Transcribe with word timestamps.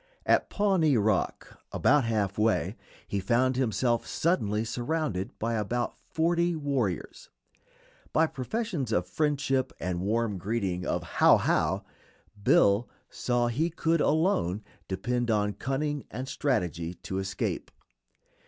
At 0.25 0.49
Pawnee 0.49 0.97
Rock, 0.97 1.59
about 1.71 2.05
half 2.05 2.35
way, 2.39 2.75
he 3.07 3.19
found 3.19 3.55
himself 3.55 4.07
suddenly 4.07 4.65
surrounded 4.65 5.37
by 5.37 5.53
about 5.53 5.95
forty 5.95 6.55
warriors. 6.55 7.29
By 8.11 8.25
professions 8.25 8.91
of 8.91 9.05
friendship 9.05 9.71
and 9.79 10.01
warm 10.01 10.39
greeting 10.39 10.87
of 10.87 11.03
"How, 11.03 11.37
how!" 11.37 11.83
Bill 12.41 12.89
saw 13.11 13.45
he 13.45 13.69
could 13.69 14.01
alone 14.01 14.63
depend 14.87 15.29
on 15.29 15.53
cunning 15.53 16.07
and 16.09 16.27
strategy 16.27 16.95
to 16.95 17.19
escape. 17.19 17.69